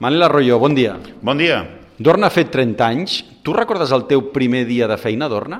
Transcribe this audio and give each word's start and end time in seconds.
Manel 0.00 0.22
Arroyo, 0.22 0.58
bon 0.58 0.72
dia. 0.72 0.94
Bon 1.20 1.36
dia. 1.36 1.60
Dorna 2.00 2.30
ha 2.30 2.32
fet 2.32 2.48
30 2.48 2.86
anys. 2.86 3.18
Tu 3.44 3.52
recordes 3.52 3.90
el 3.92 4.06
teu 4.08 4.30
primer 4.32 4.62
dia 4.64 4.86
de 4.88 4.96
feina, 4.96 5.26
Dorna? 5.28 5.58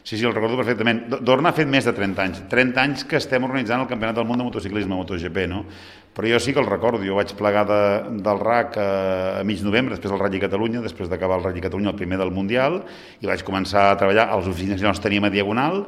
Sí, 0.00 0.16
sí, 0.16 0.24
el 0.24 0.32
recordo 0.32 0.56
perfectament. 0.56 1.02
Dorna 1.20 1.50
ha 1.50 1.56
fet 1.58 1.68
més 1.68 1.84
de 1.84 1.92
30 1.92 2.22
anys. 2.24 2.38
30 2.48 2.80
anys 2.80 3.02
que 3.04 3.18
estem 3.20 3.44
organitzant 3.44 3.84
el 3.84 3.90
Campionat 3.90 4.16
del 4.16 4.24
Món 4.24 4.40
de 4.40 4.46
Motociclisme, 4.46 4.96
MotoGP, 4.96 5.44
no? 5.52 5.60
Però 6.16 6.30
jo 6.32 6.40
sí 6.40 6.56
que 6.56 6.64
el 6.64 6.70
recordo. 6.72 7.04
Jo 7.04 7.18
vaig 7.20 7.36
plegar 7.36 7.66
de, 7.68 7.82
del 8.24 8.40
RAC 8.40 8.80
a, 8.80 8.88
a 9.42 9.44
mig 9.44 9.60
novembre, 9.60 9.98
després 9.98 10.16
del 10.16 10.24
Rally 10.24 10.40
Catalunya, 10.40 10.80
després 10.80 11.12
d'acabar 11.12 11.42
el 11.42 11.44
Rally 11.50 11.60
Catalunya, 11.68 11.92
el 11.92 12.00
primer 12.00 12.16
del 12.24 12.32
Mundial, 12.32 12.80
i 13.20 13.28
vaig 13.28 13.44
començar 13.44 13.90
a 13.90 14.00
treballar 14.00 14.30
a 14.30 14.40
les 14.40 14.48
oficines 14.48 14.80
que 14.80 14.88
no 14.88 14.96
teníem 15.04 15.28
a 15.28 15.34
Diagonal, 15.36 15.84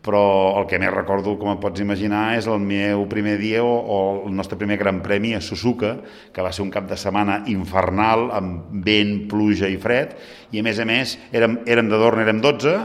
però 0.00 0.22
el 0.60 0.66
que 0.68 0.78
més 0.80 0.92
recordo, 0.94 1.34
com 1.36 1.50
et 1.52 1.60
pots 1.60 1.82
imaginar, 1.82 2.36
és 2.38 2.48
el 2.48 2.62
meu 2.64 3.04
primer 3.10 3.36
dia 3.40 3.60
o, 3.64 3.68
o 3.68 3.98
el 4.28 4.36
nostre 4.36 4.56
primer 4.60 4.78
gran 4.80 5.02
premi 5.04 5.34
a 5.36 5.42
Suzuka, 5.44 5.96
que 6.32 6.44
va 6.44 6.52
ser 6.56 6.64
un 6.64 6.72
cap 6.72 6.88
de 6.88 6.96
setmana 7.00 7.42
infernal, 7.52 8.30
amb 8.36 8.84
vent, 8.86 9.26
pluja 9.30 9.68
i 9.68 9.76
fred, 9.80 10.16
i 10.52 10.62
a 10.62 10.66
més 10.66 10.80
a 10.80 10.88
més 10.88 11.18
érem, 11.36 11.60
érem 11.68 11.92
de 11.92 12.00
Dorna, 12.00 12.24
érem 12.24 12.40
12, 12.40 12.76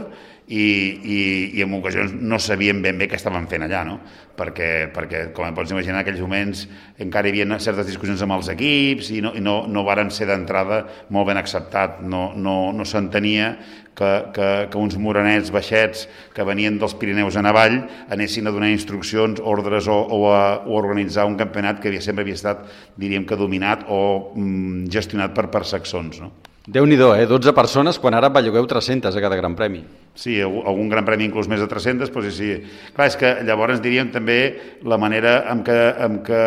i, 0.46 0.66
i, 1.02 1.20
i 1.58 1.62
en 1.64 1.74
ocasions 1.74 2.12
no 2.14 2.38
sabíem 2.38 2.78
ben 2.82 2.98
bé 3.00 3.08
què 3.10 3.18
estaven 3.18 3.48
fent 3.50 3.66
allà, 3.66 3.82
no? 3.86 3.96
Perquè, 4.36 4.90
perquè 4.94 5.22
com 5.34 5.54
pots 5.56 5.72
imaginar, 5.72 5.96
en 5.96 6.02
aquells 6.04 6.20
moments 6.22 6.66
encara 7.02 7.26
hi 7.26 7.32
havia 7.32 7.58
certes 7.62 7.88
discussions 7.88 8.22
amb 8.22 8.36
els 8.36 8.50
equips 8.52 9.10
i 9.16 9.22
no, 9.24 9.32
i 9.34 9.42
no, 9.42 9.62
no 9.66 9.82
varen 9.86 10.12
ser 10.12 10.28
d'entrada 10.30 10.84
molt 11.10 11.30
ben 11.32 11.40
acceptat. 11.40 11.98
No, 12.04 12.28
no, 12.36 12.70
no 12.76 12.86
s'entenia 12.86 13.54
que, 13.96 14.10
que, 14.36 14.48
que 14.70 14.78
uns 14.78 14.94
morenets 15.00 15.50
baixets 15.50 16.04
que 16.36 16.46
venien 16.46 16.78
dels 16.78 16.94
Pirineus 17.00 17.40
en 17.40 17.48
avall 17.50 17.80
anessin 18.12 18.46
a 18.46 18.54
donar 18.54 18.70
instruccions, 18.70 19.40
ordres 19.42 19.88
o, 19.88 19.96
o, 19.96 20.20
a, 20.30 20.60
o 20.62 20.76
a 20.76 20.82
organitzar 20.82 21.26
un 21.26 21.38
campionat 21.40 21.80
que 21.80 21.90
havia, 21.90 22.04
sempre 22.04 22.26
havia 22.26 22.38
estat, 22.38 22.66
diríem 23.00 23.26
que, 23.26 23.40
dominat 23.40 23.88
o 23.88 24.34
mm, 24.36 24.92
gestionat 24.92 25.34
per, 25.34 25.48
per 25.50 25.64
saxons, 25.66 26.20
no? 26.22 26.30
Déu-n'hi-do, 26.66 27.12
eh? 27.14 27.28
12 27.30 27.52
persones, 27.54 27.98
quan 28.02 28.16
ara 28.18 28.26
bellugueu 28.34 28.64
300 28.66 29.14
a 29.14 29.20
cada 29.22 29.36
Gran 29.38 29.54
Premi. 29.54 29.84
Sí, 30.18 30.40
algun 30.42 30.88
Gran 30.90 31.04
Premi 31.06 31.28
inclús 31.28 31.46
més 31.46 31.60
de 31.62 31.68
300, 31.70 32.10
doncs 32.10 32.34
sí. 32.34 32.48
Clar, 32.96 33.06
és 33.06 33.16
que 33.20 33.30
llavors 33.46 33.78
diríem 33.84 34.10
també 34.10 34.38
la 34.82 34.98
manera 34.98 35.44
en 35.52 35.62
què, 35.62 35.76
en 36.02 36.16
què 36.26 36.40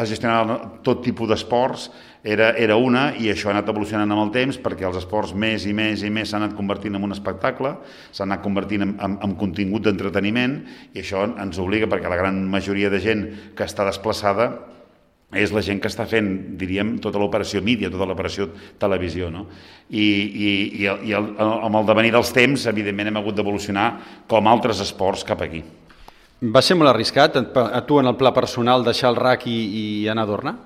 es 0.00 0.08
gestionava 0.14 0.56
tot 0.86 1.02
tipus 1.04 1.28
d'esports 1.28 1.90
era, 2.24 2.54
era 2.56 2.78
una 2.80 3.10
i 3.20 3.28
això 3.28 3.50
ha 3.50 3.52
anat 3.52 3.68
evolucionant 3.68 4.10
amb 4.10 4.24
el 4.24 4.32
temps 4.34 4.56
perquè 4.64 4.86
els 4.88 4.96
esports 4.98 5.34
més 5.36 5.66
i 5.68 5.74
més 5.76 6.00
i 6.02 6.08
més 6.10 6.32
s'han 6.32 6.46
anat 6.46 6.56
convertint 6.56 6.96
en 6.96 7.04
un 7.04 7.12
espectacle, 7.12 7.74
s'han 8.16 8.32
anat 8.32 8.42
convertint 8.46 8.86
en, 8.86 8.96
en, 8.96 9.18
en 9.28 9.36
contingut 9.36 9.84
d'entreteniment 9.84 10.56
i 10.96 11.04
això 11.04 11.26
ens 11.36 11.60
obliga 11.60 11.90
perquè 11.92 12.08
la 12.08 12.18
gran 12.18 12.40
majoria 12.48 12.88
de 12.88 13.02
gent 13.04 13.28
que 13.54 13.68
està 13.68 13.84
desplaçada 13.84 14.48
és 15.38 15.52
la 15.54 15.62
gent 15.64 15.80
que 15.82 15.90
està 15.90 16.06
fent, 16.08 16.28
diríem, 16.58 16.96
tota 17.02 17.20
l'operació 17.22 17.62
mídia, 17.64 17.90
tota 17.92 18.08
l'operació 18.08 18.48
televisió. 18.80 19.30
No? 19.32 19.46
I, 19.90 20.04
i, 20.04 20.52
i, 20.82 20.86
el, 20.90 21.02
i 21.08 21.16
el, 21.16 21.32
amb 21.38 21.80
el 21.80 21.88
devenir 21.88 22.14
dels 22.16 22.32
temps, 22.36 22.68
evidentment, 22.70 23.12
hem 23.12 23.20
hagut 23.22 23.38
d'evolucionar 23.38 23.88
com 24.30 24.48
altres 24.50 24.82
esports 24.84 25.24
cap 25.26 25.44
aquí. 25.46 25.62
Va 26.52 26.60
ser 26.60 26.76
molt 26.76 26.92
arriscat 26.92 27.38
a 27.40 27.80
tu 27.88 27.96
en 27.96 28.10
el 28.10 28.16
pla 28.20 28.34
personal 28.36 28.84
deixar 28.84 29.14
el 29.14 29.16
RAC 29.16 29.46
i, 29.48 29.56
i 29.56 29.84
anar 30.12 30.26
a 30.26 30.30
Dorna? 30.30 30.56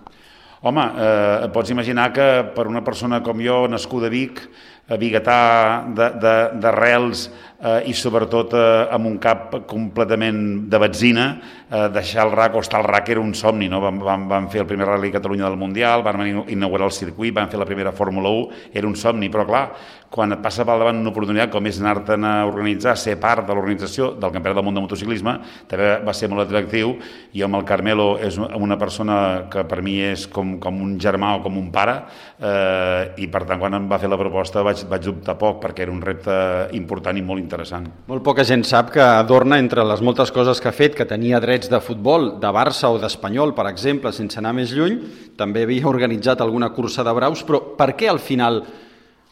Home, 0.63 0.83
eh, 0.93 1.49
pots 1.55 1.71
imaginar 1.73 2.11
que 2.13 2.53
per 2.53 2.67
una 2.69 2.83
persona 2.85 3.23
com 3.25 3.39
jo, 3.41 3.63
nascuda 3.65 4.11
a 4.11 4.13
Vic, 4.13 4.43
a 4.91 4.99
biguetà 5.01 5.87
d'arrels 5.95 7.23
eh, 7.31 7.89
i 7.89 7.95
sobretot 7.97 8.53
eh, 8.59 8.65
amb 8.93 9.09
un 9.09 9.17
cap 9.23 9.55
completament 9.71 10.43
de 10.69 10.81
benzina, 10.83 11.27
eh, 11.65 11.87
deixar 11.95 12.27
el 12.27 12.35
RAC 12.35 12.59
o 12.59 12.61
estar 12.61 12.83
al 12.83 12.91
RAC 12.91 13.09
era 13.15 13.23
un 13.25 13.33
somni, 13.33 13.71
no? 13.73 13.81
Vam, 13.81 14.03
vam, 14.05 14.27
vam 14.29 14.51
fer 14.53 14.61
el 14.61 14.69
primer 14.69 14.91
Rally 14.91 15.15
Catalunya 15.15 15.49
del 15.49 15.57
Mundial, 15.57 16.05
vam 16.05 16.21
inaugurar 16.53 16.91
el 16.91 16.93
circuit, 16.93 17.33
vam 17.39 17.49
fer 17.49 17.63
la 17.63 17.69
primera 17.71 17.95
Fórmula 17.97 18.29
1, 18.29 18.67
era 18.75 18.91
un 18.91 18.99
somni, 19.01 19.31
però 19.33 19.47
clar, 19.49 19.65
quan 20.11 20.35
et 20.35 20.41
passa 20.43 20.65
pel 20.67 20.83
davant 20.83 20.99
una 20.99 21.13
oportunitat 21.13 21.53
com 21.53 21.67
és 21.71 21.79
anar-te'n 21.79 22.25
a 22.27 22.33
organitzar, 22.49 22.97
ser 22.99 23.15
part 23.23 23.47
de 23.47 23.55
l'organització 23.55 24.11
del 24.19 24.33
Campionat 24.35 24.59
del 24.59 24.67
Món 24.67 24.75
de 24.75 24.83
Motociclisme, 24.83 25.37
també 25.71 25.93
va 26.07 26.15
ser 26.17 26.29
molt 26.33 26.43
atractiu, 26.43 26.97
i 27.39 27.45
amb 27.47 27.61
el 27.61 27.67
Carmelo 27.69 28.09
és 28.19 28.39
una 28.41 28.79
persona 28.81 29.21
que 29.53 29.63
per 29.71 29.79
mi 29.87 30.01
és 30.03 30.27
com, 30.27 30.57
com 30.63 30.83
un 30.83 30.97
germà 31.01 31.37
o 31.39 31.45
com 31.45 31.61
un 31.61 31.71
pare, 31.71 31.95
eh, 32.43 33.23
i 33.23 33.31
per 33.31 33.45
tant 33.47 33.63
quan 33.63 33.79
em 33.79 33.87
va 33.91 34.01
fer 34.03 34.11
la 34.11 34.19
proposta 34.19 34.65
vaig, 34.67 34.83
vaig 34.91 35.07
dubtar 35.07 35.39
poc, 35.39 35.63
perquè 35.63 35.87
era 35.87 35.95
un 35.95 36.03
repte 36.03 36.35
important 36.75 37.17
i 37.17 37.23
molt 37.23 37.43
interessant. 37.43 37.87
Molt 38.11 38.27
poca 38.27 38.45
gent 38.47 38.67
sap 38.67 38.91
que 38.97 39.05
Adorna, 39.05 39.61
entre 39.63 39.87
les 39.87 40.03
moltes 40.03 40.35
coses 40.35 40.59
que 40.59 40.73
ha 40.73 40.75
fet, 40.75 40.99
que 40.99 41.07
tenia 41.07 41.39
drets 41.39 41.71
de 41.71 41.79
futbol, 41.79 42.33
de 42.43 42.51
Barça 42.51 42.91
o 42.91 42.99
d'Espanyol, 42.99 43.55
per 43.55 43.71
exemple, 43.71 44.11
sense 44.11 44.43
anar 44.43 44.57
més 44.59 44.75
lluny, 44.75 44.99
també 45.39 45.63
havia 45.63 45.87
organitzat 45.87 46.43
alguna 46.43 46.75
cursa 46.75 47.07
de 47.07 47.15
braus, 47.15 47.47
però 47.47 47.63
per 47.79 47.93
què 47.95 48.11
al 48.11 48.19
final 48.19 48.65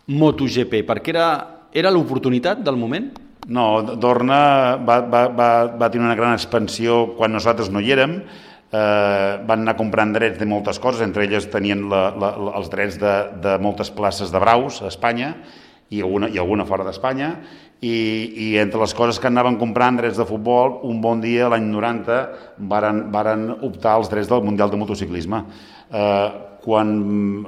MotoGP? 0.08 0.82
Perquè 0.88 1.12
era, 1.14 1.28
era 1.72 1.92
l'oportunitat 1.92 2.62
del 2.64 2.80
moment? 2.80 3.10
No, 3.48 3.66
Dorna 3.96 4.76
va, 4.84 5.00
va, 5.08 5.22
va, 5.32 5.48
va 5.80 5.88
tenir 5.88 6.04
una 6.04 6.18
gran 6.18 6.34
expansió 6.36 7.14
quan 7.16 7.32
nosaltres 7.32 7.70
no 7.72 7.80
hi 7.80 7.94
érem, 7.94 8.18
eh, 8.72 9.32
van 9.48 9.62
anar 9.64 9.76
comprant 9.78 10.12
drets 10.12 10.40
de 10.40 10.48
moltes 10.48 10.80
coses, 10.82 11.00
entre 11.04 11.24
elles 11.24 11.48
tenien 11.52 11.86
la, 11.88 12.08
la, 12.12 12.34
els 12.60 12.68
drets 12.72 12.98
de, 13.00 13.14
de 13.44 13.56
moltes 13.64 13.92
places 13.94 14.32
de 14.34 14.42
braus 14.42 14.82
a 14.82 14.92
Espanya 14.92 15.32
i 15.88 16.02
alguna, 16.04 16.28
i 16.28 16.36
alguna 16.36 16.66
fora 16.68 16.84
d'Espanya, 16.84 17.30
i, 17.80 17.96
i 18.44 18.48
entre 18.60 18.82
les 18.82 18.92
coses 18.94 19.20
que 19.22 19.30
anaven 19.30 19.56
comprant 19.56 19.96
drets 19.96 20.18
de 20.20 20.26
futbol, 20.28 20.80
un 20.84 21.00
bon 21.00 21.22
dia, 21.22 21.48
l'any 21.48 21.70
90, 21.70 22.18
varen, 22.68 23.06
varen 23.14 23.48
optar 23.54 23.96
als 23.96 24.10
drets 24.12 24.28
del 24.28 24.44
Mundial 24.44 24.72
de 24.72 24.80
Motociclisme. 24.80 25.44
Eh, 25.88 26.28
quan 26.68 26.88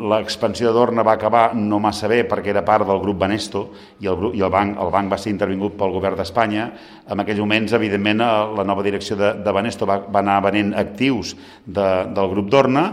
l'expansió 0.09 0.71
d'Orna 0.73 1.03
va 1.05 1.13
acabar 1.19 1.51
no 1.53 1.81
massa 1.83 2.09
bé 2.09 2.23
perquè 2.25 2.55
era 2.55 2.63
part 2.65 2.87
del 2.89 3.03
grup 3.03 3.19
Banesto 3.21 3.67
i 4.01 4.09
el, 4.09 4.17
grup, 4.17 4.37
i 4.39 4.41
el, 4.41 4.49
banc, 4.55 4.79
el 4.81 4.93
banc 4.95 5.13
va 5.13 5.19
ser 5.21 5.33
intervingut 5.35 5.75
pel 5.77 5.93
govern 5.93 6.17
d'Espanya, 6.17 6.71
en 7.11 7.21
aquells 7.21 7.43
moments, 7.43 7.75
evidentment, 7.77 8.23
eh, 8.25 8.31
la 8.57 8.65
nova 8.65 8.85
direcció 8.87 9.19
de, 9.21 9.35
de 9.45 9.53
Banesto 9.53 9.89
va, 9.89 9.99
va 10.07 10.23
anar 10.23 10.39
venent 10.47 10.73
actius 10.79 11.35
de, 11.67 11.89
del 12.17 12.31
grup 12.33 12.49
d'Orna 12.53 12.87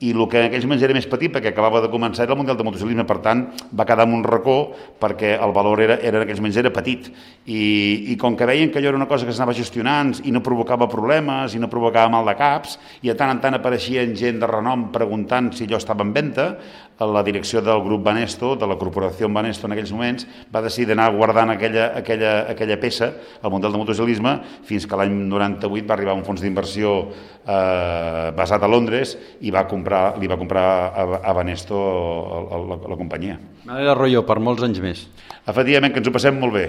i 0.00 0.12
el 0.14 0.28
que 0.30 0.38
en 0.38 0.46
aquells 0.46 0.66
moments 0.68 0.84
era 0.86 0.94
més 0.94 1.08
petit 1.10 1.32
perquè 1.34 1.50
acabava 1.50 1.80
de 1.82 1.90
començar 1.90 2.22
era 2.24 2.34
el 2.36 2.38
Mundial 2.38 2.58
de 2.58 2.66
Motociclisme, 2.66 3.04
per 3.08 3.18
tant 3.24 3.44
va 3.74 3.86
quedar 3.88 4.06
en 4.06 4.14
un 4.14 4.22
racó 4.22 4.58
perquè 5.00 5.34
el 5.34 5.54
valor 5.56 5.82
era, 5.82 5.98
era 5.98 6.20
en 6.20 6.26
aquells 6.26 6.38
moments 6.38 6.60
era 6.62 6.72
petit. 6.74 7.10
I, 7.46 8.12
i 8.12 8.16
com 8.20 8.36
que 8.38 8.46
veien 8.46 8.70
que 8.70 8.78
allò 8.78 8.92
era 8.92 9.00
una 9.00 9.08
cosa 9.10 9.26
que 9.26 9.34
s'anava 9.34 9.56
gestionant 9.58 10.14
i 10.24 10.34
no 10.34 10.42
provocava 10.44 10.86
problemes 10.90 11.54
i 11.54 11.62
no 11.62 11.70
provocava 11.72 12.12
mal 12.12 12.28
de 12.28 12.36
caps 12.38 12.78
i 13.02 13.10
de 13.10 13.16
tant 13.18 13.34
en 13.34 13.42
tant 13.42 13.58
apareixien 13.58 14.14
gent 14.18 14.38
de 14.38 14.50
renom 14.50 14.88
preguntant 14.94 15.50
si 15.56 15.66
allò 15.66 15.82
estava 15.82 16.06
en 16.06 16.14
venda 16.14 16.52
la 17.06 17.22
direcció 17.22 17.60
del 17.62 17.82
grup 17.82 18.02
Banesto, 18.02 18.56
de 18.56 18.66
la 18.66 18.76
corporació 18.76 19.28
Banesto 19.30 19.68
en 19.68 19.74
aquells 19.74 19.92
moments, 19.94 20.26
va 20.50 20.62
decidir 20.64 20.96
anar 20.96 21.12
guardant 21.14 21.52
aquella, 21.54 21.92
aquella, 21.96 22.32
aquella 22.50 22.78
peça, 22.80 23.12
el 23.42 23.50
Mundial 23.50 23.72
de 23.72 23.78
Motociclisme, 23.78 24.34
fins 24.66 24.86
que 24.86 24.98
l'any 24.98 25.14
98 25.30 25.86
va 25.86 25.94
arribar 25.94 26.16
un 26.18 26.24
fons 26.26 26.42
d'inversió 26.42 26.96
eh, 27.46 28.32
basat 28.34 28.62
a 28.62 28.70
Londres 28.70 29.14
i 29.40 29.52
va 29.54 29.66
comprar, 29.70 29.87
li 30.20 30.28
va 30.30 30.38
comprar 30.40 30.66
a, 30.92 31.06
a 31.22 31.34
Banesto 31.36 31.78
la, 32.50 32.60
la, 32.74 32.78
la 32.92 32.98
companyia. 33.00 33.38
Manel 33.68 33.92
Arroyo, 33.94 34.24
per 34.28 34.38
molts 34.42 34.64
anys 34.66 34.80
més. 34.84 35.06
Efectivament, 35.48 35.94
que 35.94 36.02
ens 36.02 36.10
ho 36.10 36.14
passem 36.14 36.38
molt 36.40 36.56
bé. 36.56 36.66